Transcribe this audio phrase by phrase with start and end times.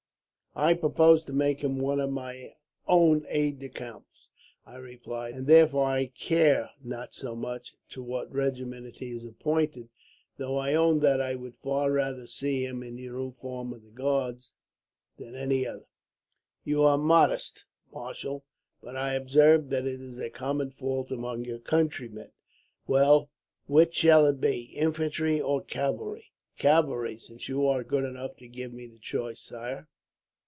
[0.53, 2.55] "'I propose to make him one of my
[2.85, 4.05] own aides de camp,'
[4.65, 9.87] I replied, 'and therefore I care not so much to what regiment he is appointed;
[10.35, 13.91] though I own that I would far rather see him in the uniform of the
[13.91, 14.51] guards,
[15.15, 15.87] than any other.'
[16.65, 17.63] "'You are modest,
[17.93, 18.43] marshal;
[18.81, 22.31] but I observe that it is a common fault among your countrymen.
[22.87, 23.29] Well,
[23.67, 28.73] which shall it be infantry or cavalry?' "'Cavalry, since you are good enough to give
[28.73, 29.87] me the choice, sire.